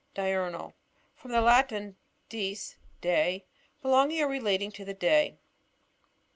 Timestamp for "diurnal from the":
0.15-1.41